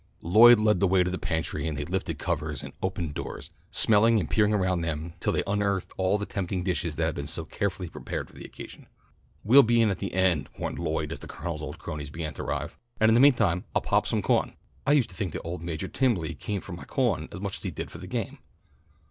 [0.23, 4.19] Lloyd led the way to the pantry and they lifted covers and opened doors, smelling
[4.19, 4.81] and peering around
[5.19, 8.43] till they unearthed all the tempting dishes that had been so carefully prepared for the
[8.43, 8.87] occasion.
[9.43, 12.41] "We'll be in at the end," warned Lloyd as the Colonel's old cronies began to
[12.41, 14.55] arrive, "and in the meantime I'll pop some cawn.
[14.87, 17.61] I used to think that old Majah Timberly came for my cawn as much as
[17.61, 18.39] he did for the game."